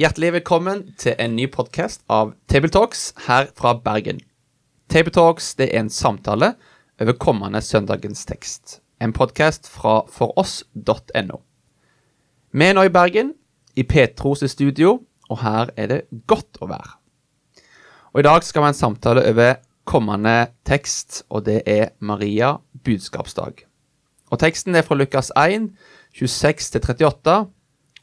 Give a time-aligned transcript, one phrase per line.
[0.00, 4.22] Hjertelig velkommen til en ny podkast av Tabletalks her fra Bergen.
[4.88, 6.54] Tabletalks det er en samtale
[7.02, 8.78] over kommende søndagens tekst.
[8.96, 11.36] En podkast fra foross.no.
[12.48, 13.34] Vi er nå i Bergen,
[13.76, 16.96] i Petros studio, og her er det godt å være.
[18.16, 22.54] Og I dag skal vi ha en samtale over kommende tekst, og det er Maria
[22.88, 23.66] budskapsdag.
[24.32, 25.74] Og Teksten er fra Lukas 1,
[26.16, 27.42] 26-38.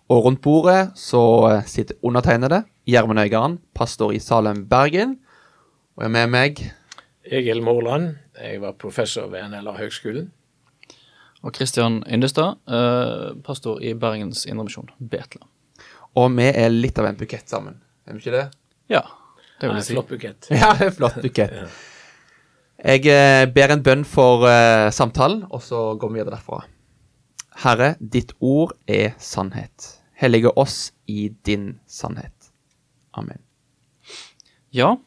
[0.07, 1.21] Og rundt bordet så
[1.67, 5.17] sitter undertegnede, Gjermund Øygarden, pastor i Salem, Bergen.
[5.97, 6.61] Og jeg er med meg
[7.27, 8.13] Egil Morland.
[8.39, 10.29] Jeg var professor ved NLA høgskolen.
[11.43, 15.47] Og Kristian Yndestad, eh, pastor i Bergens Indremisjon, Betlehem.
[16.15, 17.75] Og vi er litt av en bukett sammen,
[18.07, 18.45] er vi ikke det?
[18.89, 19.03] Ja,
[19.59, 19.93] det vil Nei, jeg si.
[19.93, 20.47] flott bukett.
[20.63, 21.59] Ja, en flott bukett.
[22.77, 26.63] Jeg eh, ber en bønn for eh, samtalen, og så går vi videre derfra.
[27.57, 29.97] Herre, ditt ord er sannhet.
[30.17, 32.51] Hellige oss i din sannhet.
[33.17, 33.41] Amen.
[34.69, 34.97] Ja,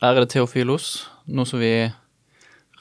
[0.00, 1.92] ærede Theofilos, nå som vi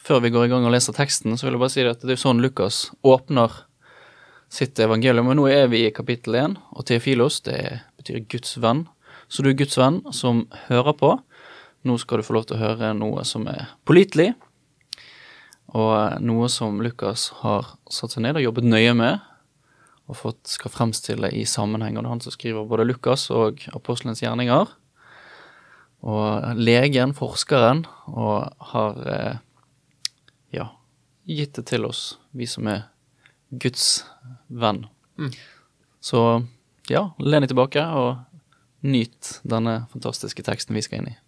[0.06, 2.14] Før vi går i gang og leser teksten, så vil jeg bare si at det
[2.14, 3.50] er sånn Lukas åpner
[4.54, 5.26] sitt evangelium.
[5.26, 8.84] Men nå er vi i kapittel 1, og Theofilos, det betyr Guds venn.
[9.26, 11.10] Så du er Guds venn som hører på.
[11.90, 14.36] Nå skal du få lov til å høre noe som er pålitelig,
[15.76, 19.24] og noe som Lukas har satt seg ned og jobbet nøye med,
[20.06, 21.98] og fått skal fremstille i sammenheng.
[21.98, 24.70] Og det er han som skriver både Lukas og apostelens gjerninger.
[26.06, 29.40] Og legen, forskeren, og har eh,
[30.54, 30.70] ja,
[31.26, 32.86] gitt det til oss, vi som er
[33.50, 34.06] Guds
[34.48, 34.86] venn.
[36.06, 36.22] Så
[36.92, 38.22] ja, len deg tilbake og
[38.86, 41.20] nyt denne fantastiske teksten vi skal inn i.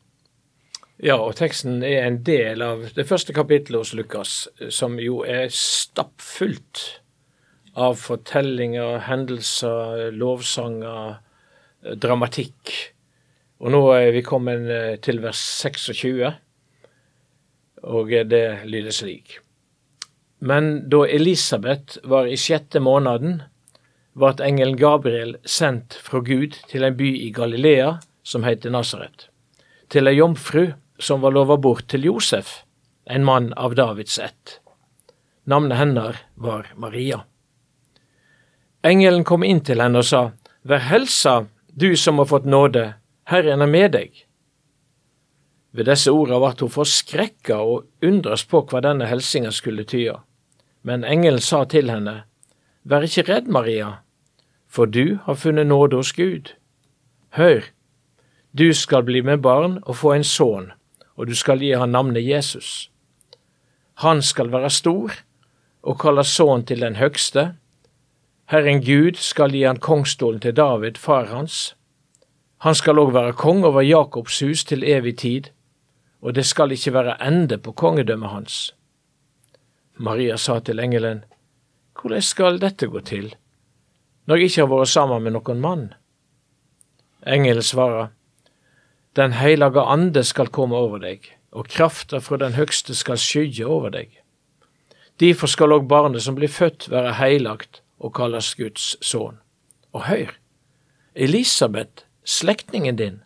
[0.97, 4.31] Ja, og teksten er en del av det første kapittelet hos Lukas,
[4.73, 6.81] som jo er stappfullt
[7.77, 11.19] av fortellinger, hendelser, lovsanger,
[11.85, 12.73] eh, dramatikk.
[13.61, 16.31] Og nå er vi kommet eh, til vers 26,
[17.85, 19.37] og eh, det lyder slik.
[20.41, 23.43] Men da Elisabeth var i sjette måneden,
[24.17, 29.29] vart engelen Gabriel sendt fra Gud til en by i Galilea som heter Nasaret,
[29.93, 32.63] til ei jomfru som var lova bort til Josef,
[33.05, 34.59] en mann av Davids ett.
[35.43, 37.23] Navnet hennes var Maria.
[38.83, 40.23] Engelen kom inn til henne og sa,
[40.67, 42.97] Vær helsa, du som har fått nåde,
[43.27, 44.23] Herren er med deg.
[45.71, 50.17] Ved disse orda ble hun forskrekka og undres på hva denne helsinga skulle tyde.
[50.83, 52.23] Men engelen sa til henne,
[52.87, 53.99] Vær ikke redd, Maria,
[54.67, 56.53] for du har funnet nåde hos Gud.
[57.35, 57.63] Hør,
[58.51, 60.71] du skal bli med barn og få en sønn,
[61.17, 62.91] og du skal gi han navnet Jesus.
[64.05, 65.13] Han skal være stor
[65.81, 67.55] og kalles sønn til den høgste.
[68.51, 71.75] Herren Gud skal gi han kongstolen til David, far hans.
[72.65, 75.49] Han skal òg være kong over Jakobs hus til evig tid,
[76.21, 78.73] og det skal ikke være ende på kongedømmet hans.
[79.97, 81.23] Maria sa til engelen,
[82.01, 83.35] Hvordan skal dette gå til,
[84.25, 85.85] når jeg ikke har vært sammen med noen mann?
[87.25, 88.11] Engelen svarer,
[89.17, 93.89] Den hellige ande skal komme over deg, og krafta fra den høgste skal skygge over
[93.89, 94.11] deg.
[95.17, 99.39] Derfor skal òg barnet som blir født være heilagt og kalles Guds sønn.
[99.97, 100.35] Og hør,
[101.15, 103.21] Elisabeth, slektningen din,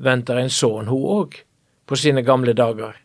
[0.00, 1.36] venter en sønn, hun òg,
[1.84, 2.96] på sine gamle dager.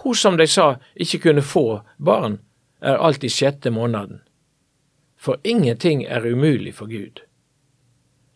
[0.00, 2.38] Hun som de sa ikke kunne få barn,
[2.80, 4.22] er alt i sjette måneden.
[5.16, 7.20] For ingenting er umulig for Gud.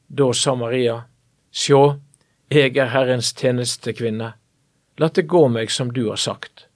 [0.08, 1.02] Da sa Maria,
[1.52, 2.00] Sjå,
[2.48, 4.32] jeg er Herrens tjenestekvinne,
[4.98, 6.66] la det gå meg som du har sagt.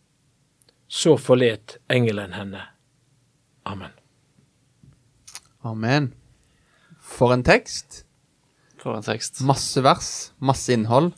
[0.92, 2.66] Så forlet engelen henne.
[3.64, 3.94] Amen.
[5.64, 6.12] Amen.
[7.00, 8.02] For en tekst.
[8.82, 9.40] For en tekst.
[9.46, 11.12] Masse vers, masse innhold.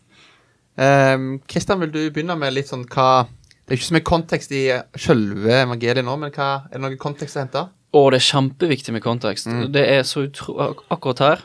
[0.75, 3.29] Kristian, Kristian, vil du begynne med litt sånn hva
[3.65, 4.63] Det er ikke så mye kontekst i
[4.99, 7.63] selve evangeliet nå, men hva, er det noe kontekst å hente?
[7.95, 9.49] Å, det er kjempeviktig med kontekst.
[9.73, 10.57] Det er så utro...
[10.93, 11.45] Akkurat her,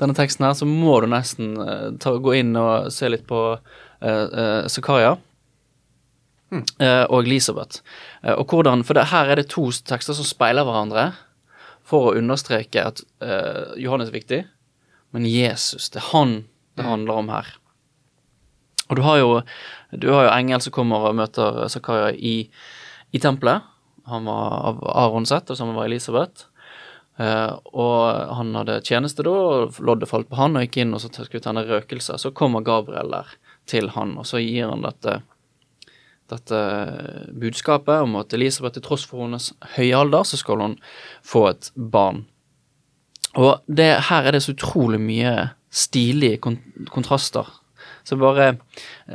[0.00, 3.40] denne teksten her, så må du nesten uh, ta, gå inn og se litt på
[3.54, 5.14] uh, Zakaria
[6.54, 7.80] eh, og Elisabeth.
[8.34, 11.12] Og hvordan, For det, her er det to tekster som speiler hverandre
[11.84, 13.02] for å understreke at
[13.80, 14.38] Johannes er viktig,
[15.12, 16.36] men Jesus, det er han
[16.78, 17.50] det handler om her.
[18.88, 19.28] Og du har jo,
[19.92, 22.48] du har jo engel som kommer og møter Zakaria i,
[23.14, 23.64] i tempelet.
[24.10, 26.48] Han var av Aron sett, og sammen var Elisabeth.
[27.16, 31.02] Eh, og han hadde tjeneste da, og loddet falt på han, og gikk inn og
[31.04, 32.18] så skulle tenne røkelse.
[32.18, 33.36] Så kommer Gabriel der
[33.70, 35.20] til han, og så gir han dette,
[36.32, 36.60] dette
[37.40, 40.78] budskapet om at Elisabeth, til tross for hennes høye alder, så skal hun
[41.24, 42.24] få et barn.
[43.34, 45.34] Og det, her er det så utrolig mye
[45.74, 47.48] stilige kont kontraster.
[48.04, 48.58] Så bare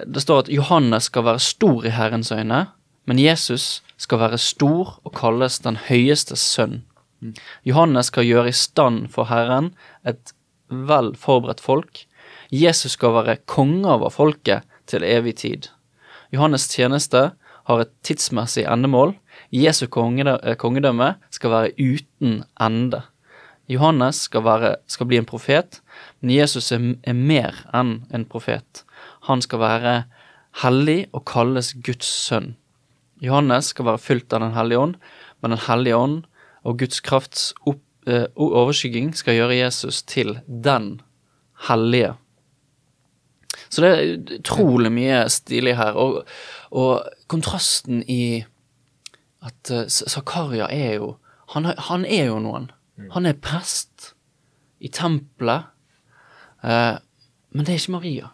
[0.06, 2.68] Det står at Johannes skal være stor i Herrens øyne,
[3.06, 6.84] men Jesus skal være stor og kalles den høyeste sønn.
[7.68, 9.74] Johannes skal gjøre i stand for Herren
[10.07, 10.33] et
[10.69, 12.06] vel forberedt folk.
[12.54, 15.69] Jesus skal være konge over folket til evig tid.
[16.33, 17.31] Johannes' tjeneste
[17.69, 19.16] har et tidsmessig endemål.
[19.54, 23.01] Jesu kongedømme skal være uten ende.
[23.69, 25.81] Johannes skal, være, skal bli en profet,
[26.21, 28.83] men Jesus er, er mer enn en profet.
[29.30, 29.94] Han skal være
[30.63, 32.56] hellig og kalles Guds sønn.
[33.21, 34.95] Johannes skal være fylt av Den hellige ånd,
[35.42, 36.18] men Den hellige ånd
[36.63, 41.00] og Guds krafts opp, eh, overskygging skal gjøre Jesus til den
[41.67, 42.15] hellige.
[43.69, 46.23] Så det er utrolig mye stilig her, og,
[46.71, 48.44] og kontrasten i
[49.45, 51.13] at uh, Zakaria er jo
[51.53, 52.69] han, han er jo noen.
[53.15, 54.11] Han er prest
[54.79, 55.71] i tempelet,
[56.61, 57.00] eh,
[57.50, 58.27] men det er ikke Maria.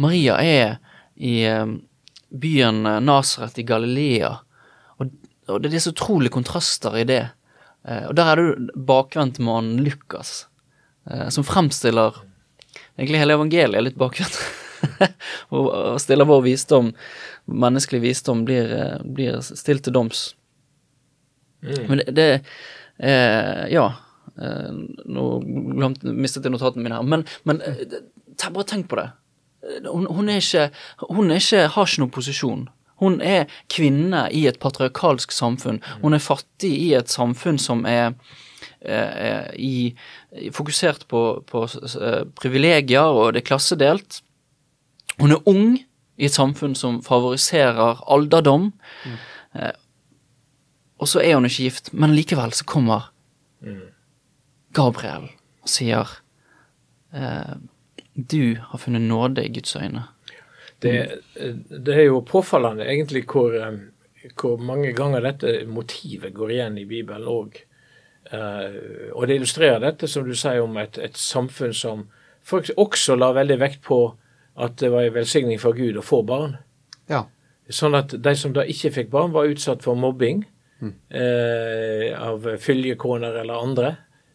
[0.00, 0.76] Maria er
[1.14, 1.74] i eh,
[2.30, 4.30] byen Nasaret i Galilea,
[5.48, 7.22] og, det er så utrolige kontraster i det.
[7.84, 10.46] Eh, og der er du bakvendtmannen Lukas,
[11.10, 12.22] eh, som fremstiller
[12.98, 14.38] egentlig hele evangeliet litt bakvendt.
[15.54, 16.92] og, stiller vår visdom,
[17.50, 20.30] menneskelig visdom, blir, eh, blir stilt til doms.
[21.64, 22.30] Men det, det
[22.98, 23.90] eh, Ja.
[24.34, 24.70] Eh,
[25.06, 25.24] nå
[25.78, 27.06] glemte, mistet jeg notatene mine her.
[27.06, 29.10] Men, men bare tenk på det.
[29.86, 30.68] Hun, hun, er ikke,
[31.08, 32.64] hun er ikke, har ikke noen posisjon.
[33.02, 35.82] Hun er kvinne i et patriarkalsk samfunn.
[36.02, 38.14] Hun er fattig i et samfunn som er
[38.84, 39.94] er, er i,
[40.52, 44.20] fokusert på, på eh, privilegier, og det er klassedelt.
[45.20, 48.72] Hun er ung i et samfunn som favoriserer alderdom.
[49.54, 49.72] Eh,
[51.00, 53.10] og så er hun ikke gift, men likevel så kommer
[54.74, 55.30] Gabriel
[55.64, 56.10] og sier
[57.14, 57.54] eh,
[58.14, 60.04] Du har funnet nåde i Guds øyne.
[60.84, 60.96] Det,
[61.88, 66.88] det er jo påfallende egentlig hvor, eh, hvor mange ganger dette motivet går igjen i
[66.88, 67.62] Bibelen òg.
[69.14, 72.06] og det illustrerer dette, som du sier, om et, et samfunn som
[72.44, 73.98] folk også la veldig vekt på
[74.54, 76.56] at det var en velsigning for Gud å få barn.
[77.10, 77.24] Ja.
[77.72, 80.44] Sånn at de som da ikke fikk barn, var utsatt for mobbing
[81.10, 83.94] eh, av fyljekoner eller andre.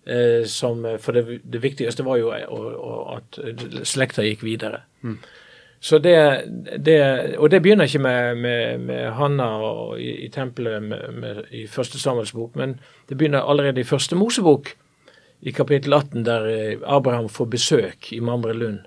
[0.10, 3.40] Eh, som, for det, det viktigste var jo å, å, at
[3.88, 4.84] slekta gikk videre.
[5.80, 6.44] Så det,
[6.86, 7.00] det,
[7.38, 12.00] og det begynner ikke med, med, med Hanna og i, i tempelet med, i første
[12.00, 12.80] Samuels bok, men
[13.10, 14.74] det begynner allerede i første Mosebok,
[15.42, 18.80] i kapittel 18, der eh, Abraham får besøk i Mamre Lund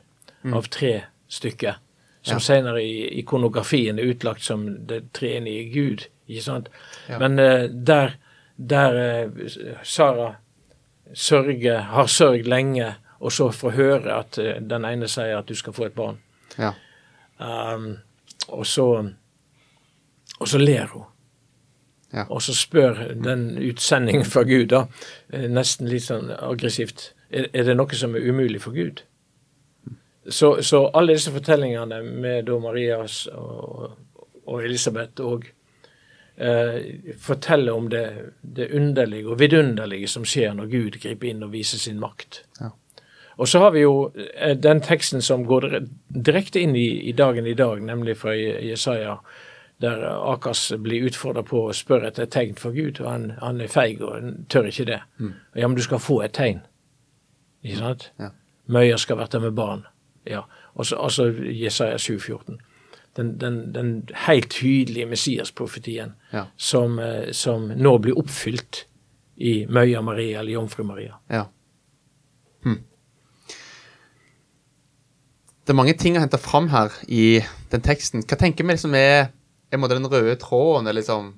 [0.52, 1.78] av tre stykker,
[2.22, 2.38] som Ja.
[2.40, 6.06] senere i ikonografien er utlagt som det treenige Gud.
[6.28, 6.68] ikke sant?
[7.08, 7.18] Ja.
[7.18, 8.10] Men uh, der,
[8.56, 9.30] der uh,
[9.82, 10.34] Sara
[11.14, 15.54] sørger, har sørget lenge, og så får høre at uh, den ene sier at du
[15.54, 16.18] skal få et barn.
[16.58, 16.72] Ja.
[17.38, 17.96] Um,
[18.48, 18.86] og så
[20.42, 21.02] og så ler hun.
[22.12, 22.24] Ja.
[22.28, 24.84] Og så spør den utsendingen fra Gud, da,
[25.32, 29.04] eh, nesten litt sånn aggressivt, er, er det noe som er umulig for Gud?
[30.28, 33.94] Så, så alle disse fortellingene med da Marias og,
[34.44, 35.46] og Elisabeth og
[36.36, 36.76] eh,
[37.18, 38.04] forteller om det,
[38.42, 42.42] det underlige og vidunderlige som skjer når Gud griper inn og viser sin makt.
[42.60, 42.74] Ja.
[43.36, 45.68] Og så har vi jo eh, den teksten som går
[46.08, 49.16] direkte inn i, i dagen i dag, nemlig fra Jesaja,
[49.82, 53.60] der Akas blir utfordra på å spørre etter et tegn for Gud, og han, han
[53.60, 55.00] er feig og han tør ikke det.
[55.56, 56.60] Ja, men du skal få et tegn.
[57.64, 58.10] Ikke sant?
[58.20, 58.28] Ja.
[58.70, 59.82] Møya skal verte med barn.
[60.28, 60.44] Ja.
[60.78, 62.60] Og så altså Jesaja 7,14.
[63.16, 63.90] Den, den, den
[64.26, 66.44] helt tydelige Messias-profetien Ja.
[66.56, 68.84] som, eh, som nå blir oppfylt
[69.36, 71.18] i Møya Maria, eller Jomfru Maria.
[71.30, 71.42] Ja.
[72.64, 72.78] Hm.
[75.72, 77.40] Det er mange ting å hente fram her i
[77.72, 78.20] den teksten.
[78.28, 79.30] Hva tenker vi liksom er,
[79.72, 81.30] er den røde tråden, eller liksom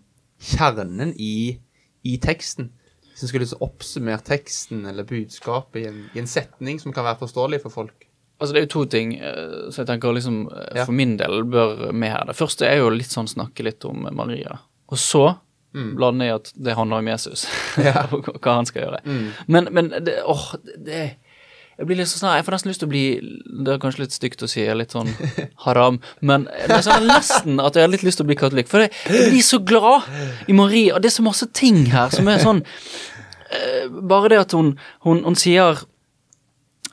[0.42, 1.60] kjernen i,
[2.02, 2.72] i teksten?
[3.12, 7.06] Hvis en skulle liksom oppsummere teksten eller budskapet i en, i en setning som kan
[7.06, 8.08] være forståelig for folk.
[8.42, 10.88] Altså Det er jo to ting så som jeg tenker liksom eh, Ja.
[10.88, 12.26] for min del bør med her.
[12.26, 14.58] Det første er jo litt sånn snakke litt om Maria.
[14.90, 15.28] Og så
[15.94, 17.46] blande i at det handler om Jesus.
[17.78, 18.08] Ja.
[18.10, 19.00] og hva han skal gjøre.
[19.46, 21.04] Men, men det, åh, det
[21.78, 23.04] Jeg blir litt sånn Jeg får nesten lyst til å bli
[23.64, 25.10] Det er kanskje litt stygt å si, jeg er litt sånn
[25.64, 28.68] haram, men det sånn nesten at jeg har litt lyst til å bli katolikk.
[28.70, 30.06] For jeg, jeg blir så glad
[30.50, 32.62] i Marie, og det er så masse ting her som er sånn
[33.50, 34.74] eh, Bare det at hun,
[35.06, 35.82] hun, hun sier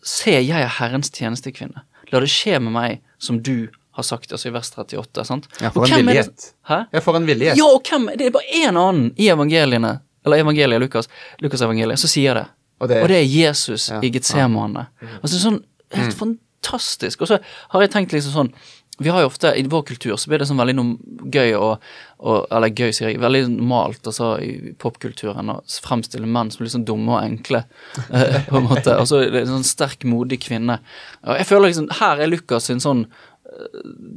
[0.01, 1.83] Se, jeg er Herrens tjenestekvinne.
[2.09, 5.25] La det skje med meg som du har sagt, altså i vers 38.
[5.27, 5.45] sant?
[5.61, 6.47] Ja, Og for en villighet.
[6.69, 6.79] Hæ?
[6.95, 7.59] Ja, for en villighet.
[7.59, 8.07] Ja, og hvem?
[8.17, 11.09] Det er bare én annen i evangeliene eller evangeliet Lukas,
[11.41, 12.45] Lukas evangeliet, så sier det.
[12.81, 13.99] Og det- Og det er Jesus Ja.
[14.01, 14.87] i Getsemane.
[15.23, 15.63] Altså sånn
[15.93, 17.21] helt fantastisk.
[17.21, 18.53] Og så har jeg tenkt liksom sånn
[19.01, 20.99] vi har jo ofte, I vår kultur så blir det sånn veldig nom-
[21.31, 21.79] gøy og,
[22.19, 23.17] og Eller gøy, sier jeg.
[23.19, 27.63] Veldig normalt altså, i popkulturen å fremstille menn som litt sånn dumme og enkle.
[28.13, 28.93] eh, på en måte.
[28.99, 30.79] Og så en sånn sterk, modig kvinne.
[31.23, 33.07] Og jeg føler liksom Her er Lukas sin sånn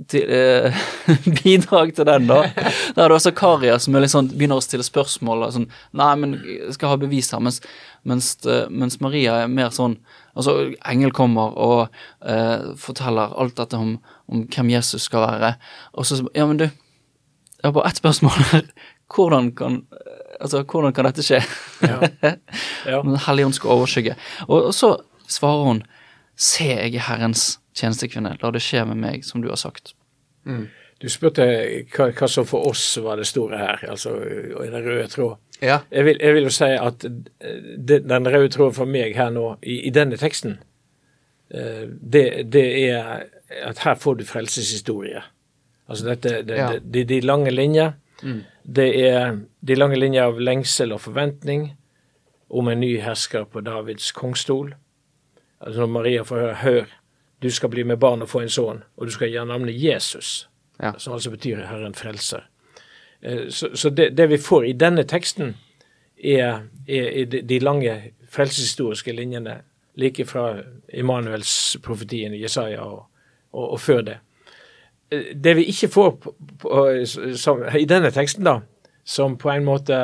[0.08, 0.74] til, eh,
[1.42, 2.42] bidrag til den, da.
[2.94, 5.46] Der er det også Karia som er litt sånn, begynner å stille spørsmål.
[5.54, 7.42] Sånn, Nei, men jeg skal ha bevis her.
[7.44, 7.60] Mens,
[8.06, 9.98] mens, eh, mens Maria er mer sånn
[10.34, 11.92] Altså, engel kommer og
[12.26, 13.92] eh, forteller alt dette om,
[14.26, 15.52] om hvem Jesus skal være.
[15.94, 18.64] Og så Ja, men du, jeg har bare ett spørsmål her.
[19.14, 19.84] Hvordan kan
[20.40, 21.38] Altså, hvordan kan dette skje?
[21.86, 22.00] Ja.
[22.84, 22.98] Ja.
[23.00, 24.16] Helligånd skal overskygge.
[24.48, 24.96] Og, og så
[25.30, 25.84] svarer hun
[26.34, 29.94] Se, jeg er Herrens tjenestekvinne, la det skje med meg, som du har sagt.
[31.00, 31.44] Du spurte
[31.94, 34.12] hva, hva som for oss var det store her, altså
[34.64, 35.36] i den røde tråd.
[35.62, 35.80] Ja.
[35.90, 39.30] Jeg vil, jeg vil jo si at eh, det, den røde tråden for meg her
[39.34, 40.58] nå, i, i denne teksten,
[41.50, 43.24] eh, det, det er
[43.64, 45.22] at her får du frelseshistorie.
[45.88, 46.68] Altså dette, det, Ja.
[46.72, 47.92] det, de, de lange linjer.
[48.64, 51.66] Det er de lange linjer av lengsel og forventning
[52.48, 54.74] om en ny hersker på Davids kongstol.
[55.60, 56.86] Altså når Maria får høre 'Hør,
[57.44, 60.46] du skal bli med barn og få en sønn, og du skal gi navnet Jesus',
[60.82, 60.92] Ja.
[60.98, 62.40] som altså betyr Herren frelser.
[63.22, 65.54] Eh, Så, så det, det vi får i denne teksten,
[66.24, 67.92] er, er, de, de lange
[68.30, 69.60] frelseshistoriske linjene
[69.96, 70.62] like fra
[70.94, 73.04] Immanuels profetien i Jesaja og,
[73.52, 74.16] og, og før det.
[75.10, 77.04] Eh, Det vi ikke får på, på,
[77.36, 78.60] som, i denne teksten, da,
[79.04, 79.94] som på en måte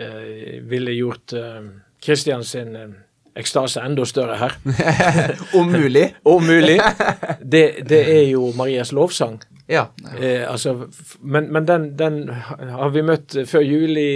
[0.00, 1.62] eh, ville gjort eh,
[2.02, 2.88] Kristian sin eh,
[3.36, 4.56] ekstase enda større her,
[5.58, 6.14] Om mulig.
[6.24, 6.80] om mulig,
[7.52, 9.40] det, det er jo Marias lovsang.
[9.68, 9.86] Ja.
[10.20, 10.88] Eh, altså,
[11.20, 12.28] men men den, den
[12.70, 14.10] har vi møtt før jul i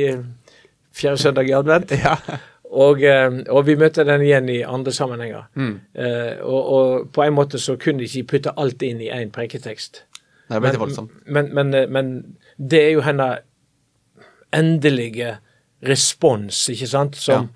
[0.94, 1.90] fjerde søndag i advent.
[1.90, 2.16] Ja.
[2.70, 5.48] Og, eh, og vi møter den igjen i andre sammenhenger.
[5.54, 5.80] Mm.
[5.94, 9.32] Eh, og, og på en måte så kunne de ikke putte alt inn i én
[9.34, 10.04] preketekst.
[10.50, 11.16] Det ble men, voldsomt.
[11.26, 12.12] Men, men, eh, men
[12.58, 13.42] det er jo hennes
[14.54, 15.36] endelige
[15.86, 17.50] respons, ikke sant, som,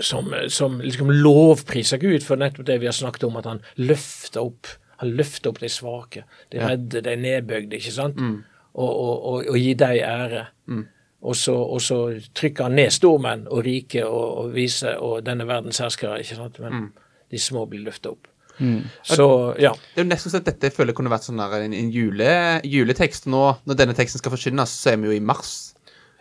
[0.00, 4.40] som, som liksom lovpriser Gud for nettopp det vi har snakket om, at han løfter
[4.42, 4.66] opp
[5.02, 6.22] han løfter opp de svake,
[6.52, 6.68] de Ja.
[6.70, 8.18] redde, de nedbygde, ikke sant,
[8.74, 10.44] og, og, og, og gi dem ære.
[11.24, 15.78] Og så, og så trykker han ned stormenn og rike og, viser og denne verdens
[15.82, 16.92] herskere, ikke sant, men
[17.30, 18.28] de små blir løfta opp.
[19.02, 19.26] Så,
[19.58, 19.72] ja.
[19.74, 21.90] Det er jo nesten så at dette jeg føler kunne vært sånn der en, en
[21.90, 23.26] jule, juletekst.
[23.26, 25.73] Nå, når denne teksten skal forkynnes, så er vi jo i mars.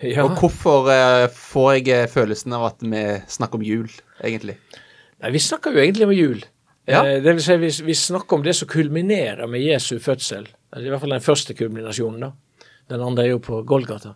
[0.03, 0.24] Ja.
[0.25, 3.91] Og hvorfor eh, får jeg eh, følelsen av at vi snakker om jul,
[4.24, 4.57] egentlig?
[5.24, 6.41] Nei, vi snakker jo egentlig om jul.
[6.89, 7.03] Ja.
[7.03, 10.50] Eh, det vil si, vi, vi snakker om det som kulminerer med Jesu fødsel.
[10.75, 12.65] I hvert fall den første kulminasjonen, da.
[12.91, 14.15] Den andre er jo på Golgata.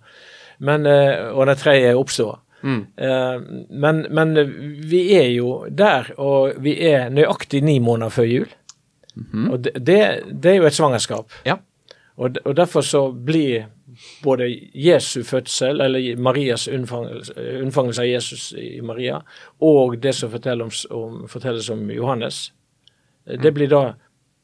[0.59, 2.33] Men, og den tredje er oppståa.
[2.65, 2.81] Mm.
[3.69, 4.33] Men, men
[4.89, 8.49] vi er jo der, og vi er nøyaktig ni måneder før jul.
[9.53, 9.99] Og det, det,
[10.33, 11.37] det er jo et svangerskap.
[11.47, 11.59] Ja.
[12.17, 13.67] Og, og derfor så blir
[14.23, 19.21] både Jesu fødsel, eller Marias unnfangelse, av Jesus i Maria,
[19.61, 22.51] og det som fortelles om, fortelles om Johannes,
[23.25, 23.83] eh, det blir da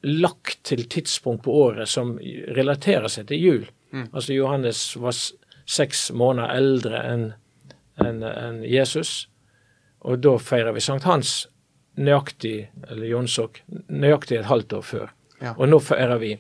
[0.04, 2.18] lagt til tidspunkt på året som
[2.56, 3.66] relaterer seg til jul.
[4.12, 5.16] Altså Johannes var
[5.70, 7.26] seks måneder eldre enn
[8.02, 9.30] en, en Jesus,
[10.02, 11.44] og da feirer vi Sankt Hans
[11.96, 15.14] nøyaktig, eller Jonsok, nøyaktig et halvt år før.
[15.44, 15.54] Ja.
[15.54, 16.34] Og nå feirer vi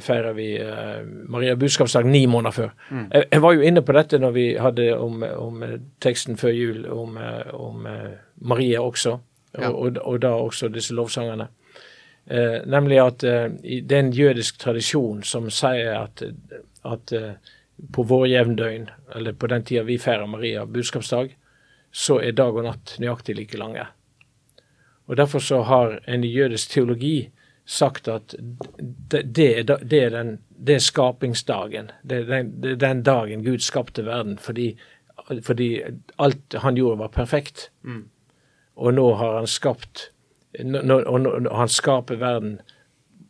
[0.00, 2.70] feirer vi eh, Maria budskapsdag ni måneder før.
[3.12, 6.54] Jeg, jeg var jo inne på dette når vi hadde om, om eh, teksten før
[6.56, 9.18] jul, om, eh, om eh, Maria også,
[9.56, 9.70] Ja.
[9.70, 11.46] og, og, og da også disse lovsangene.
[12.26, 16.22] Eh, nemlig at eh, det er en jødisk tradisjon som sier at,
[16.84, 17.30] at eh,
[17.92, 21.36] på vår jevndøgn, eller på den tida vi feirer Maria budskapsdag,
[21.92, 23.86] så er dag og natt nøyaktig like lange.
[25.06, 27.30] Og Derfor så har en jødisk teologi
[27.66, 28.34] sagt at
[29.10, 31.88] det, det, er den, det er skapingsdagen.
[32.06, 34.68] Det er den, det er den dagen Gud skapte verden, fordi,
[35.42, 35.70] fordi
[36.22, 37.70] alt han gjorde, var perfekt.
[38.76, 40.10] Og nå har han skapt
[40.56, 42.54] når, nå, og nå, nå- Han skaper verden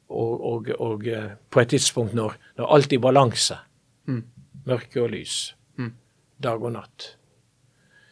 [0.09, 3.57] og, og, og eh, på et tidspunkt når, når alt er i balanse.
[4.67, 5.55] Mørke og lys.
[6.43, 7.17] Dag og natt.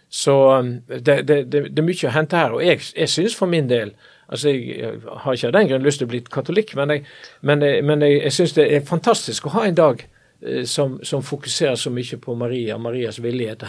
[0.08, 2.52] Så um, det, det, det, det er mye å hente her.
[2.56, 3.92] Og jeg, jeg syns for min del
[4.26, 7.04] altså Jeg har ikke av den grunn lyst til å bli katolikk, men jeg,
[7.42, 11.24] men jeg, jeg, jeg syns det er fantastisk å ha en dag eh, som, som
[11.24, 13.64] fokuserer så mye på Maria, Marias villighet,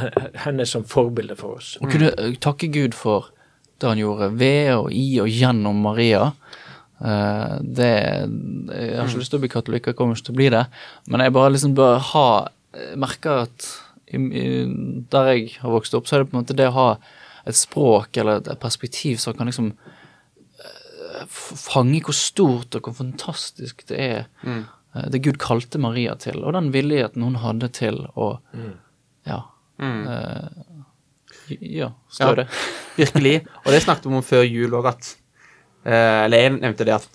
[0.46, 1.76] henne som forbilde for oss.
[1.82, 3.32] Og kunne eh, takke Gud for
[3.82, 6.30] det han gjorde ved og i og gjennom Maria.
[7.04, 10.42] Eh, det Jeg har ikke lyst til å bli katolikk, jeg kommer ikke til å
[10.42, 10.66] bli det,
[11.12, 12.28] men jeg bare liksom bør ha
[12.76, 13.66] jeg merker at
[14.06, 16.90] Der jeg har vokst opp, så er det på en måte det å ha
[17.48, 19.72] et språk eller et perspektiv som kan liksom
[21.30, 24.66] fange hvor stort og hvor fantastisk det er Mm.
[24.96, 28.40] eh, det Gud kalte Maria til, og den villigheten hun hadde til å
[29.26, 29.42] Ja.
[29.80, 30.08] Mm.
[30.08, 30.86] Uh,
[31.60, 32.36] ja, stå Ja.
[32.36, 32.48] det.
[32.98, 33.46] Virkelig.
[33.66, 35.16] Og det snakket vi om før jul òg, at
[35.86, 37.08] eh, Eller jeg nevnte det at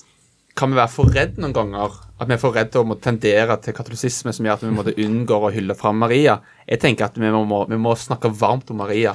[0.57, 1.95] kan vi være for redd noen ganger?
[2.21, 4.95] At vi er for redd til å tendere til katolisisme som gjør at vi måtte
[4.99, 6.41] unngå å hylle fram Maria?
[6.69, 9.15] Jeg tenker at vi må, vi må snakke varmt om Maria.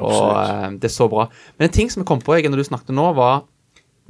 [0.00, 1.28] Og uh, det er så bra.
[1.58, 3.44] Men en ting som jeg kom på jeg, når du snakket nå, var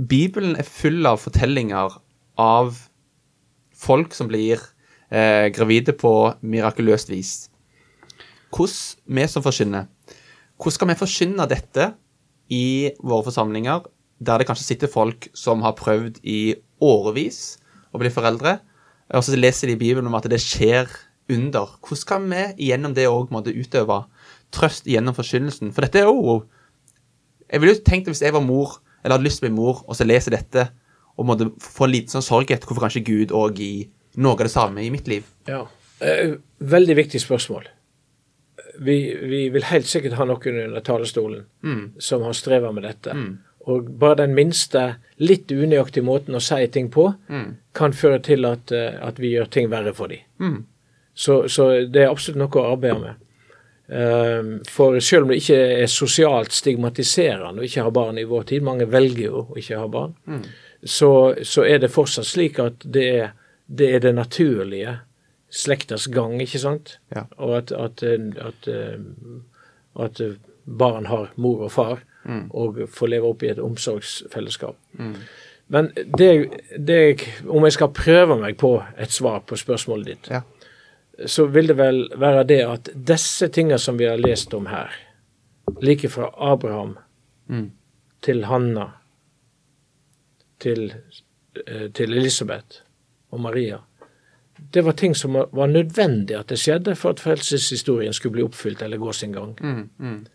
[0.09, 1.99] Bibelen er full av fortellinger
[2.40, 2.78] av
[3.76, 4.59] folk som blir
[5.12, 7.32] eh, gravide på mirakuløst vis.
[8.52, 9.87] Hvordan vi som forkynner,
[10.56, 11.92] hvordan skal vi forkynne dette
[12.52, 13.87] i våre forsamlinger,
[14.23, 17.59] der det kanskje sitter folk som har prøvd i årevis
[17.92, 18.59] å bli foreldre,
[19.12, 20.90] og så leser de i Bibelen om at det skjer
[21.32, 21.75] under.
[21.82, 24.04] Hvordan skal vi gjennom det òg utøve
[24.54, 25.73] trøst gjennom forkynnelsen?
[25.73, 26.42] For dette er jo
[27.52, 29.82] Jeg ville jo tenkt hvis jeg var mor, eller hadde lyst til å bli mor,
[29.87, 30.68] og så leser dette,
[31.18, 33.73] og måtte få en liten sånn sorg etter hvorfor kanskje Gud òg i
[34.16, 35.26] noe av det samme i mitt liv?
[35.49, 35.66] Ja.
[36.00, 37.68] Eh, Veldig viktig spørsmål.
[38.80, 38.97] Vi,
[39.28, 41.42] vi vil helt sikkert ha noen under talerstolen
[42.00, 43.12] som har streva med dette.
[43.68, 47.04] Og bare den minste litt unøyaktige måten å si ting på,
[47.76, 50.25] kan føre til at, eh, at vi gjør ting verre for dem.
[50.40, 50.64] Mm.
[51.14, 53.21] Så, så det er absolutt noe å arbeide med.
[53.89, 58.45] Eh, For selv om det ikke er sosialt stigmatiserende å ikke ha barn i vår
[58.53, 60.15] tid, mange velger jo å ikke ha barn,
[60.85, 63.33] så, så er det fortsatt slik at det er
[63.73, 64.99] det, er det naturlige
[65.53, 66.97] slekters gang, ikke sant?
[67.15, 67.23] Ja.
[67.39, 68.99] Og at, at, at, eh,
[70.03, 70.21] at
[70.65, 72.03] barn har mor og far,
[72.55, 74.77] og får leve opp i et omsorgsfellesskap.
[75.73, 76.29] Men det,
[76.79, 76.99] det,
[77.49, 80.43] om jeg skal prøve meg på et svar på spørsmålet ditt, Ja.
[81.26, 84.90] Så vil det vel være det at disse tingene som vi har lest om her,
[85.83, 86.99] like fra Abraham
[87.49, 87.70] Mm.
[88.22, 88.85] til Hanna,
[90.61, 90.92] til,
[91.66, 92.83] eh, til Elisabeth
[93.31, 93.79] og Maria,
[94.75, 98.83] det var ting som var nødvendig at det skjedde for at frelseshistorien skulle bli oppfylt
[98.83, 99.59] eller gå sin gang.
[99.61, 99.88] Mm.
[99.98, 100.27] Mm.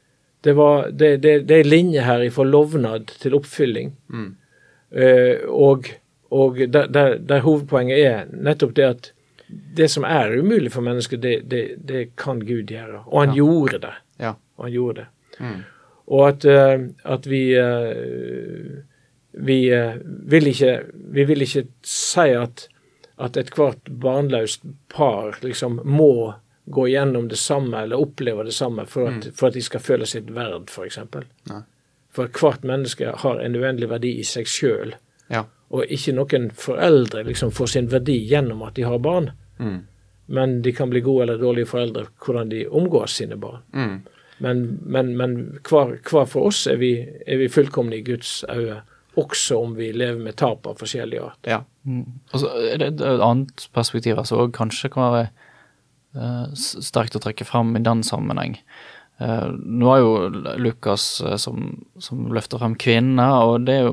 [0.43, 3.95] Det, var, det, det, det er en linje her fra lovnad til oppfylling.
[4.09, 4.35] Mm.
[4.91, 5.85] Eh, og
[6.29, 9.13] og der, der, der hovedpoenget er nettopp det at
[9.49, 13.03] det som er umulig for mennesker, det, det, det kan Gud gjøre.
[13.07, 13.35] Og han Ja.
[13.35, 13.93] gjorde det.
[14.19, 14.33] Ja.
[14.57, 15.07] Og han gjorde det.
[15.39, 15.61] Mm.
[16.07, 18.83] Og at, eh, at vi eh,
[19.31, 20.73] vi eh, vil ikke
[21.13, 22.67] vi vil ikke si at
[23.19, 24.61] at ethvert barnløst
[24.93, 26.33] par liksom må
[26.69, 30.05] gå gjennom det samme eller oppleve det samme for at, for at de skal føle
[30.05, 30.99] sitt verd, f.eks.
[31.49, 31.61] Nei.
[32.13, 34.93] For hvert menneske har en uendelig verdi i seg sjøl.
[35.33, 35.45] Ja.
[35.75, 39.31] Og ikke noen foreldre liksom får sin verdi gjennom at de har barn.
[39.59, 39.79] Mm.
[40.27, 43.63] Men de kan bli gode eller dårlige foreldre hvordan de omgås sine barn.
[43.73, 43.97] Mm.
[44.37, 46.91] Men, men, men hver, hver for oss er vi,
[47.25, 48.81] er vi fullkomne i Guds øyne,
[49.17, 51.39] også om vi lever med tap av forskjellig art.
[51.49, 51.63] Ja.
[51.89, 52.03] Mm.
[52.33, 55.23] Og så er det et et annet perspektiv som også kanskje kan være
[56.19, 58.59] uh, sterkt å trekke fram i den sammenheng.
[59.23, 60.11] Eh, nå er jo
[60.61, 63.25] Lukas eh, som, som løfter frem kvinnene,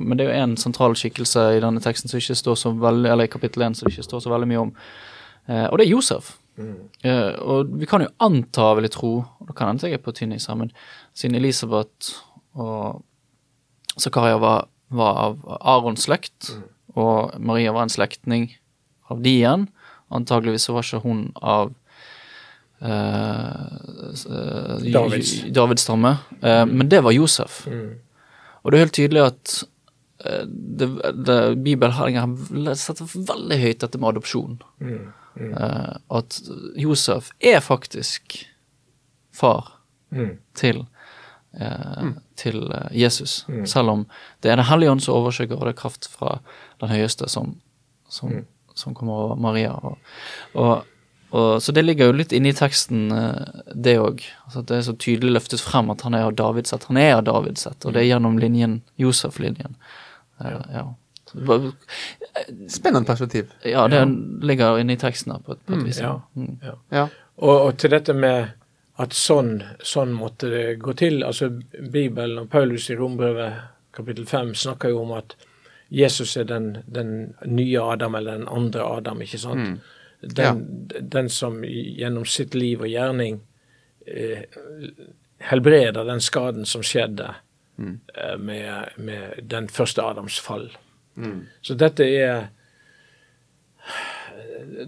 [0.02, 3.10] men det er jo en sentral skikkelse i denne teksten som ikke står så veldig,
[3.12, 4.74] eller i kapittel 1 som ikke står så veldig mye om,
[5.46, 6.34] Eh, og det er Josef.
[7.04, 10.04] Eh, og vi kan jo anta, vil jeg tro, og da kan hende jeg er
[10.04, 10.72] på tynn is her, men
[11.16, 12.14] siden Elisabeth
[12.54, 13.02] og
[14.00, 16.54] Zakaria var, var av Arons slekt,
[16.94, 18.52] og Maria var en slektning
[19.10, 19.68] av de igjen.
[20.14, 21.74] Antageligvis så var ikke hun av
[22.84, 23.50] eh,
[24.30, 25.34] eh, Davids.
[25.52, 27.66] Davids stamme, eh, men det var Josef.
[27.66, 27.94] Mm.
[28.62, 29.54] Og det er helt tydelig at
[30.24, 30.88] eh, det,
[31.26, 32.36] det, Bibelen
[32.76, 34.58] setter veldig høyt dette med adopsjon.
[34.80, 35.12] Mm.
[35.50, 36.40] Eh, at
[36.78, 38.44] Josef er faktisk
[39.34, 39.70] far
[40.14, 40.36] Mm.
[40.54, 40.84] til,
[41.58, 42.12] Mm.
[42.36, 43.44] til eh, Jesus.
[43.66, 44.06] Selv om
[44.42, 46.38] det er Den hellige ånd som overskygger, og det er kraft fra
[46.80, 47.56] den høyeste som,
[48.08, 48.44] som,
[48.74, 49.72] som kommer over Maria.
[49.72, 49.98] Og,
[50.54, 50.84] og,
[51.34, 54.22] og, så det ligger jo litt inne i teksten, eh, det òg.
[54.46, 56.86] Altså at det er så tydelig løftet frem at han er av Davids sett.
[56.90, 59.74] Han er av Davids sett, og det er gjennom linjen, Josef-linjen.
[60.38, 60.60] Ja.
[60.72, 60.84] ja.
[61.30, 61.58] Så
[62.70, 63.50] Spennende perspektiv.
[63.66, 64.04] ja, det
[64.46, 65.98] ligger inne i teksten her på et, på et vis.
[66.02, 66.20] ja.
[66.38, 66.58] Mm.
[66.62, 66.74] Ja.
[66.94, 67.08] Ja.
[67.36, 68.52] Og, og til dette med
[69.02, 71.24] at sånn, sånn måtte det gå til.
[71.26, 71.50] altså
[71.90, 73.58] Bibelen og Paulus i Rombrevet
[73.94, 75.34] kapittel 5 snakker jo om at
[75.94, 79.82] Jesus er den, den nye Adam, eller den andre Adam, ikke sant?
[80.24, 83.40] Den, den som gjennom sitt liv og gjerning
[84.06, 84.44] eh,
[85.44, 87.34] helbreder den skaden som skjedde
[87.78, 90.70] eh, med, med den første Adams fall.
[91.62, 92.48] Så dette er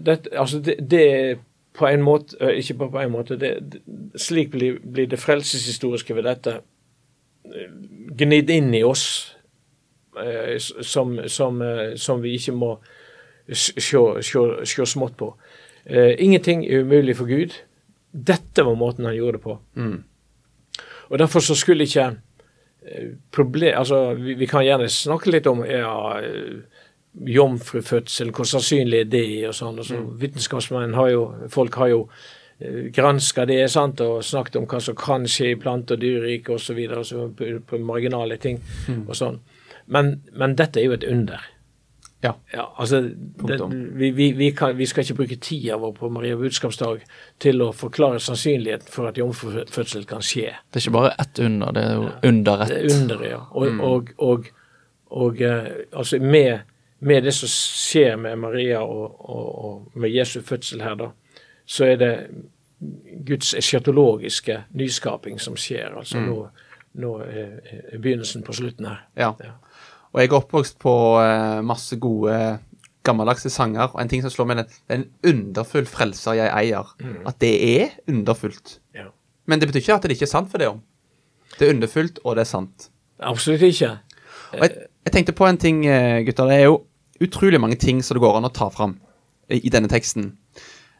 [0.05, 1.35] dette, altså det, det er
[1.77, 3.37] på en måte eh, Ikke bare på en måte.
[3.37, 3.81] Det, det,
[4.21, 6.59] slik blir, blir det frelseshistoriske ved dette
[7.45, 7.73] eh,
[8.17, 9.35] gnidd inn i oss
[10.23, 12.77] eh, som, som, eh, som vi ikke må
[13.53, 15.31] se, smått på.
[15.85, 17.53] Eh, ingenting er umulig for Gud.
[18.11, 19.59] Dette var måten han gjorde det på.
[19.75, 20.03] Mm.
[21.09, 22.07] Og derfor så skulle ikke
[22.85, 26.57] eh, problem, altså vi, vi kan gjerne snakke litt om ja, eh,
[27.25, 29.79] jomfrufødsel, hvor sannsynlig er det, og sånn.
[29.79, 32.01] og så Vitenskapsmenn har jo, folk har jo
[32.59, 36.55] eh, granska det sant, og snakket om hva som kan skje i plante- og dyreriket
[36.57, 36.81] osv.
[37.37, 38.59] På, på marginale ting
[39.07, 39.39] og sånn.
[39.87, 41.45] Men, men dette er jo et under.
[42.23, 42.31] Ja.
[42.53, 43.01] Ja, altså,
[43.47, 43.59] det,
[43.93, 47.03] vi, vi, vi, kan, vi skal ikke bruke tida vår på Maria budskapsdag
[47.39, 50.55] til å forklare sannsynligheten for at jomfrufødsel kan skje.
[50.73, 52.91] Det er ikke bare ett under, det er jo under Det ett.
[52.91, 53.43] er under, ja.
[53.51, 54.49] Og, og, og,
[55.13, 56.65] og eh, altså med,
[56.99, 61.11] med det som skjer med Maria og, med Jesu fødsel her, da,
[61.65, 62.13] så er det
[63.27, 65.93] Guds eschatologiske nyskaping som skjer.
[65.97, 66.47] Altså nå,
[66.97, 67.55] nå er
[67.93, 69.05] er begynnelsen på slutten her.
[69.17, 69.31] Ja.
[69.43, 69.53] Ja.
[70.17, 72.33] Og jeg er oppvokst på eh, masse gode
[73.05, 76.89] gammeldagse sanger, og en ting som slår meg, det er en underfull frelser jeg eier.
[77.29, 78.79] At det er underfullt.
[78.97, 79.11] Ja.
[79.45, 80.81] Men det betyr ikke at det ikke er sant for det om.
[81.53, 82.89] Det er underfullt, og det er sant.
[83.21, 83.93] Absolutt ikke.
[84.55, 86.49] Og jeg, jeg tenkte på en ting, eh, gutter.
[86.49, 86.81] Det er jo
[87.21, 88.97] utrolig mange ting som det går an å ta fram
[89.53, 90.31] i, i denne teksten.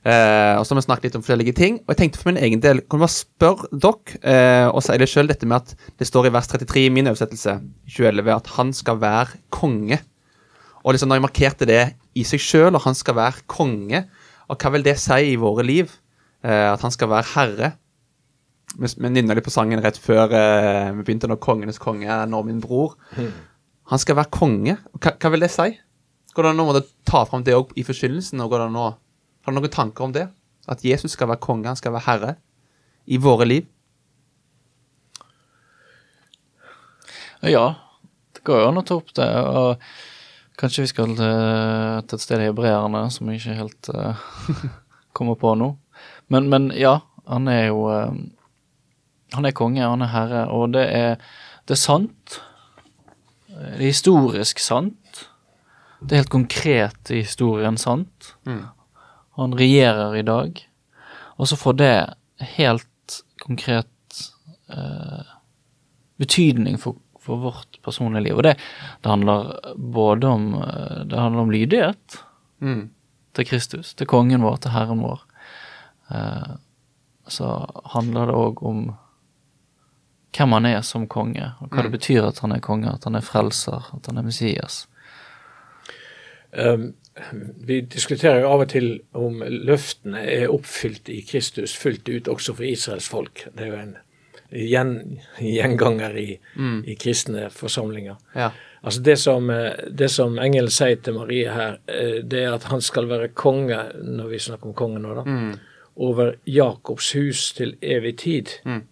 [0.08, 1.80] Eh, og så har vi snakket litt om forskjellige ting.
[1.84, 4.96] Og jeg tenkte for min egen del, kan du bare spørre dere, eh, og si
[5.02, 7.58] det sjøl, dette med at det står i vers 33 i min oversettelse,
[7.90, 9.98] i 2011, at han skal være konge.
[10.86, 11.82] Og liksom når jeg markerte det
[12.16, 14.06] i seg sjøl, og han skal være konge,
[14.48, 15.92] og hva vil det si i våre liv?
[16.46, 17.72] Eh, at han skal være herre.
[18.78, 22.40] Vi, vi nynna litt på sangen rett før vi begynte, når kongenes konge er nå
[22.48, 22.96] min bror.
[23.92, 24.78] Han skal være konge.
[25.02, 25.68] Hva, hva vil det si?
[26.36, 28.40] Går det an å ta fram det òg i forkynnelsen?
[28.44, 28.96] og går det an å-
[29.48, 30.26] Har du noen tanker om det?
[30.68, 32.32] At Jesus skal være konge, han skal være herre
[33.08, 33.70] i våre liv?
[37.48, 37.70] Ja,
[38.36, 39.30] det går an å ta opp det.
[39.48, 39.80] og
[40.60, 41.32] Kanskje vi skal til,
[42.10, 44.28] til et sted i hebreerne som jeg ikke helt uh,
[45.16, 45.72] kommer på nå.
[46.28, 48.12] Men, men ja, han er jo uh,
[49.32, 51.24] Han er konge, han er herre, og det er,
[51.68, 52.42] det er sant.
[53.48, 55.28] Det er historisk sant.
[56.00, 58.36] Det er helt konkret i historien sant.
[59.38, 60.62] Han regjerer i dag.
[61.38, 61.96] Og så får det
[62.58, 64.22] helt konkret
[64.70, 65.26] eh,
[66.18, 68.38] betydning for, for vårt personlige liv.
[68.38, 68.56] Og det,
[69.04, 72.24] det handler både om eh, Det handler om lydighet
[72.60, 72.90] Mm.
[73.38, 75.20] til Kristus, til kongen vår, til Herren vår.
[76.10, 76.56] Eh,
[77.30, 77.50] så
[77.94, 78.80] handler det òg om
[80.38, 83.16] hvem han er som konge, og hva det betyr at han er konge, at han
[83.16, 84.88] er frelser, at han er Messias.
[86.58, 86.94] Um,
[87.68, 92.58] vi diskuterer jo av og til om løftene er oppfylt i Kristus fullt ut også
[92.58, 93.48] for Israels folk.
[93.54, 93.96] Det er jo en
[94.52, 94.94] gjen,
[95.42, 96.28] gjenganger i,
[96.86, 98.20] i kristne forsamlinger.
[98.36, 98.52] Ja.
[98.82, 102.70] Altså det som, eh, det som engelen sier til Marie her, eh, det er at
[102.72, 105.58] han skal være konge, når vi snakker om kongen nå, da,
[105.96, 108.54] over Jakobs hus til evig tid.
[108.66, 108.84] Mm.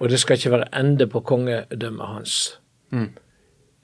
[0.00, 2.60] Og det skal ikke være ende på kongedømmet hans.
[2.90, 3.10] Mm.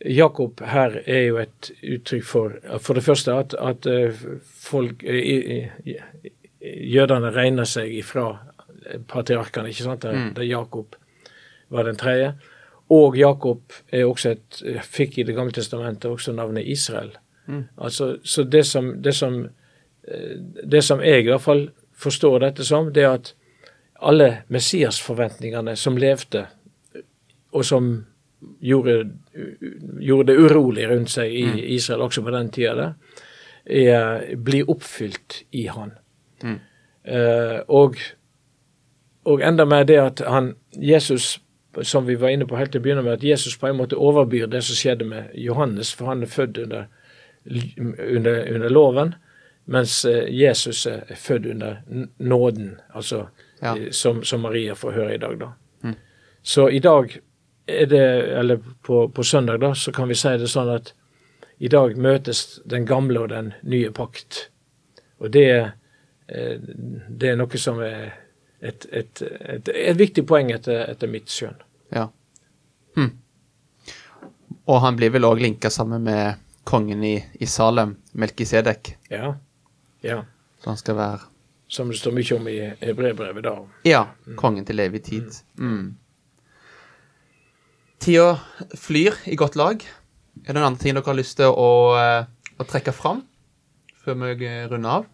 [0.05, 4.25] Jakob her er jo et uttrykk for for det første at, at eh,
[4.63, 5.69] folk eh,
[6.63, 8.37] Jødene regner seg ifra
[9.09, 10.95] patriarkene, ikke sant, der, der Jakob
[11.71, 12.35] var den tredje.
[12.91, 17.11] Og Jakob er også et, fikk i Det gamle testamentet også navnet Israel.
[17.79, 19.49] Altså, så det som, det, som,
[20.09, 20.37] eh,
[20.73, 23.35] det som jeg i hvert fall forstår dette som, det er at
[24.03, 26.47] alle Messias-forventningene som levde,
[27.53, 28.07] og som
[28.61, 29.11] gjorde,
[30.01, 32.93] gjorde det urolig rundt seg i Israel også på den tida, der,
[33.67, 35.93] er, blir oppfylt i han.
[37.05, 37.97] Eh, og,
[39.25, 41.41] og enda mer det at han, Jesus,
[41.83, 43.97] som vi var inne på helt til å begynne med, at Jesus på en måte
[43.99, 46.85] overbyr det som skjedde med Johannes, for han er født under,
[47.47, 49.15] under, under loven,
[49.65, 51.83] mens eh, Jesus er født under
[52.19, 53.27] nåden, altså
[53.63, 53.77] Ja.
[53.77, 55.53] eh, som, som Maria får høre i dag, da.
[56.43, 57.13] Så i dag
[57.91, 58.03] det,
[58.39, 60.93] eller på, på søndag, da, så kan vi si det sånn at
[61.63, 64.49] i dag møtes den gamle og den nye pakt.
[65.23, 65.49] Og det,
[66.27, 66.57] eh,
[67.09, 68.13] det er noe som er
[68.63, 71.61] et, et, et, et viktig poeng etter, etter mitt skjønn.
[71.95, 72.09] ja.
[72.97, 73.09] Hm.
[74.69, 78.97] Og han blir vel òg linka sammen med kongen i, i Salem, Melkisedek.
[79.09, 79.33] Ja.
[80.05, 80.19] ja.
[80.61, 81.21] Så han skal være
[81.73, 83.55] Som det står mye om i Hebrebrevet da.
[83.89, 84.03] Ja,
[84.37, 85.31] kongen til evig tid.
[85.57, 85.95] Mm.
[88.03, 88.39] Tida
[88.79, 89.83] flyr i godt lag.
[90.43, 91.69] Er det noen andre ting dere har lyst til å,
[92.01, 92.25] eh,
[92.59, 93.23] å trekke fram
[94.03, 95.07] før vi runder av?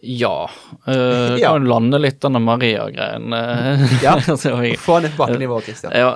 [0.00, 0.48] Ja.
[0.88, 1.52] Uh, Ja.
[1.52, 3.32] Kan lande litt denne Maria-greien.
[3.36, 3.84] eh.
[4.00, 4.16] Ja.
[4.86, 5.92] Få ned på bakkenivået, Christian.
[5.92, 6.14] Ja,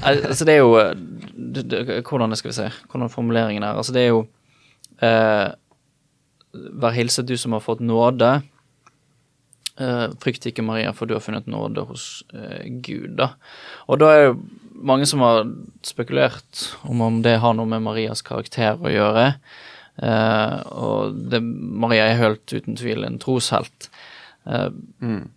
[0.00, 4.02] altså det er jo det, det, Hvordan skal vi se Hvordan formuleringen er Altså det
[4.02, 4.26] er jo
[5.00, 5.48] uh,
[6.52, 8.38] Vær hilset du som har fått nåde.
[9.76, 13.34] Uh, frykt ikke Maria, for du har funnet nåde hos uh, Gud, da.
[13.92, 14.38] Og da er det jo
[14.82, 15.46] mange som har
[15.86, 19.30] spekulert om om det har noe med Marias karakter å gjøre.
[19.96, 23.90] Uh, og det, Maria er helt uten tvil en troshelt.
[24.46, 24.70] Uh,
[25.02, 25.30] Mm.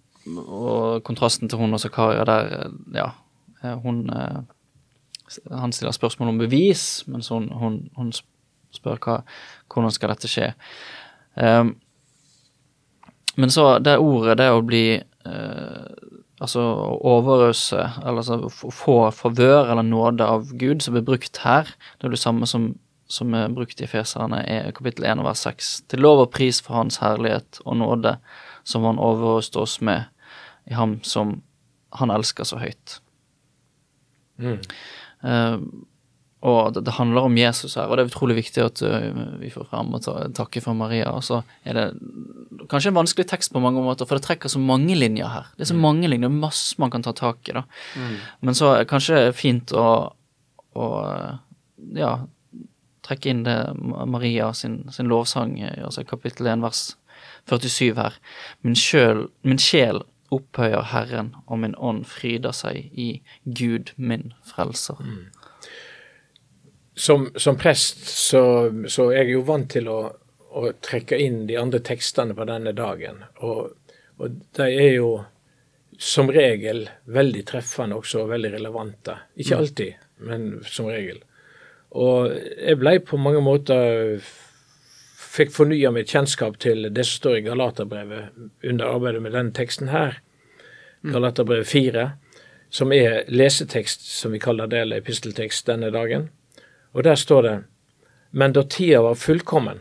[0.45, 3.08] og kontrasten til hun og Zakaria der, ja
[3.63, 4.43] eh, Hun uh,
[5.62, 8.12] Han stiller spørsmål om bevis, mens hun, hun, hun
[8.71, 9.15] spør hva,
[9.73, 10.54] hvordan skal dette skje.
[13.38, 14.99] Men så det ordet, det å bli
[16.39, 16.62] Altså
[17.04, 21.67] overøse, eller altså få favør eller nåde av Gud, som blir brukt her,
[21.99, 22.69] det er det samme som,
[23.12, 25.73] som er brukt i Feserne i kapittel 1 vers 6.
[25.91, 28.15] Til lov og pris for Hans herlighet og nåde,
[28.63, 30.08] som Han overøste oss med
[30.69, 31.41] i ham som
[31.97, 32.99] Han elsker så høyt.
[34.38, 34.60] Mm.
[36.47, 39.10] Og det, det handler om Jesus her, og det er utrolig viktig at uh,
[39.41, 41.12] vi får frem og ta, takke for Maria.
[41.12, 41.88] Og så er det
[42.71, 45.49] kanskje en vanskelig tekst på mange måter, for det trekker så mange linjer her.
[45.58, 47.65] Det er så mange linjer, masse man kan ta tak i, da.
[48.39, 49.89] Men så er det kanskje fint å,
[50.80, 50.88] å
[51.99, 52.13] ja,
[53.10, 56.86] trekke inn det Maria sin, sin lovsang, eh, altså kapittel 1 vers
[57.49, 58.15] 47 her.
[58.62, 63.10] Min, sjøl, min sjel opphøyer Herren, og min ånd fryder seg i
[63.43, 64.99] Gud min frelser.
[66.99, 68.41] Som, som prest så,
[68.91, 69.99] så er jeg jo vant til å,
[70.59, 73.21] å trekke inn de andre tekstene på denne dagen.
[73.39, 73.69] Og,
[74.19, 75.13] og de er jo
[75.99, 79.15] som regel veldig treffende også, og veldig relevante.
[79.39, 81.21] Ikke alltid, men som regel.
[81.99, 84.19] Og jeg blei på mange måter
[85.29, 89.91] Fikk fornya mitt kjennskap til det som står i Galaterbrevet under arbeidet med denne teksten
[89.91, 90.15] her.
[91.05, 92.05] Galaterbrevet 4,
[92.73, 96.31] som er lesetekst, som vi kaller det, eller episteltekst denne dagen.
[96.93, 97.63] Og der står det
[98.32, 99.80] Men da tida var fullkommen,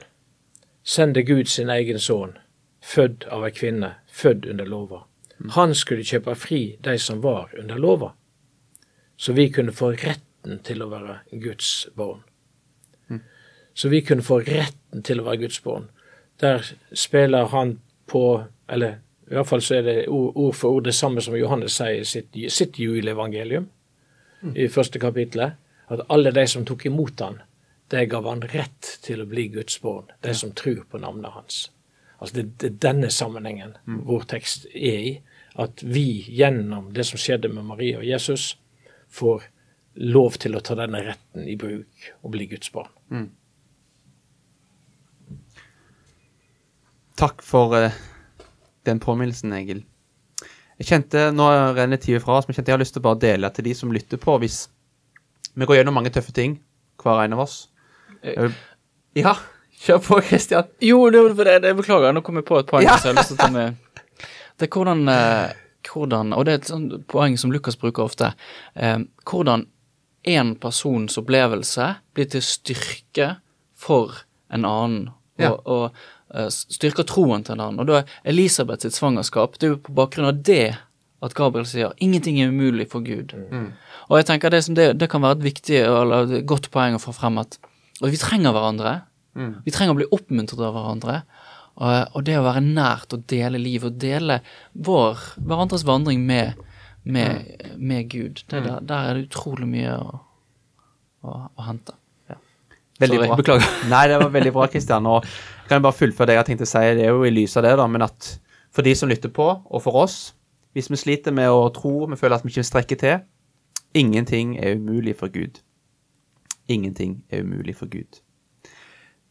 [0.85, 2.39] sendte Gud sin egen sønn,
[2.81, 5.03] født av ei kvinne, født under lova.
[5.53, 8.15] Han skulle kjøpe fri de som var under lova,
[9.17, 12.25] så vi kunne få retten til å være Guds barn.
[13.75, 15.91] Så vi kunne få retten til å være Guds barn.
[16.41, 18.99] Der spiller han på Eller
[19.31, 22.05] i hvert fall så er det ord, for ord det samme som Johannes sier i
[22.05, 23.69] sitt, sitt juleevangelium
[24.55, 25.57] i første kapittelet
[25.89, 27.41] at alle de som tok imot han,
[27.89, 30.11] det gav han rett til å bli Guds barn.
[30.21, 31.71] De som tror på navnet hans.
[32.19, 35.13] Altså Det det er denne sammenhengen vår tekst er i.
[35.59, 38.59] At vi gjennom det som skjedde med Maria og Jesus,
[39.09, 39.49] får
[39.95, 42.93] lov til å ta denne retten i bruk og bli Guds barn.
[47.19, 47.95] Takk for uh,
[48.87, 49.83] den påminnelsen, Egil.
[50.79, 53.09] Jeg kjente, Nå renner tida fra oss, men jeg kjente jeg har lyst til å
[53.09, 54.37] bare dele til de som lytter på.
[54.39, 54.69] Hvis
[55.59, 56.59] vi går gjennom mange tøffe ting,
[57.03, 57.69] hver en av oss
[58.23, 58.55] Jeg vil-
[59.23, 59.35] Ja,
[59.83, 60.65] kjør på, Christian.
[60.83, 62.97] Jo, det, det, det, beklager, nå kom jeg på et poeng Ja.
[62.99, 63.77] som jeg har lyst til å ta med.
[64.59, 65.53] Det er hvordan, eh,
[65.89, 68.33] hvordan Og det er et sånt poeng som Lukas bruker ofte.
[68.77, 69.67] Eh, hvordan
[70.25, 73.37] en persons opplevelse blir til styrke
[73.79, 74.13] for
[74.51, 75.09] en annen.
[75.39, 75.51] Og, Ja.
[75.67, 75.93] og
[76.35, 77.81] eh, styrker troen til en annen.
[77.81, 80.77] Og da er Elisabeth sitt svangerskap Det er jo på bakgrunn av det
[81.23, 83.35] at Gabriel sier 'ingenting er umulig for Gud'.
[84.09, 86.95] Og jeg tenker det, som det, det kan være et viktig eller et godt poeng
[86.95, 87.59] å få frem at
[88.03, 89.01] og vi trenger hverandre.
[89.65, 91.23] Vi trenger å bli oppmuntret av hverandre.
[91.79, 94.41] Og, og det å være nært og dele liv og dele
[94.75, 96.59] vår, hverandres vandring med,
[97.07, 98.43] med, med Gud.
[98.51, 100.19] Det, der, der er det utrolig mye å,
[101.23, 101.95] å, å hente.
[102.31, 102.41] Ja.
[103.05, 103.39] Veldig Sorry, bra.
[103.43, 103.77] beklager.
[103.95, 105.07] Nei, det var veldig bra, Kristian.
[105.11, 105.27] Og
[105.69, 106.83] kan jeg bare fullføre det jeg har tenkt å si.
[106.99, 108.33] Det er jo i lys av det, da, men at
[108.75, 110.19] for de som lytter på, og for oss,
[110.79, 113.17] hvis vi sliter med å tro, vi føler at vi ikke strekker til,
[113.99, 115.59] ingenting er umulig for Gud.
[116.71, 118.21] Ingenting er umulig for Gud.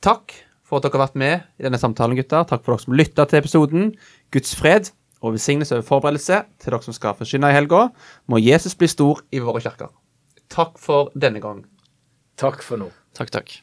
[0.03, 0.33] Takk
[0.67, 2.43] for at dere har vært med i denne samtalen, gutter.
[2.49, 3.93] Takk for dere som lytta til episoden.
[4.36, 7.88] Guds fred og velsignelse over forberedelse til dere som skal forsyne i helga.
[8.27, 9.93] Må Jesus bli stor i våre kirker.
[10.51, 11.63] Takk for denne gang.
[12.36, 12.91] Takk for nå.
[13.15, 13.62] Takk, takk.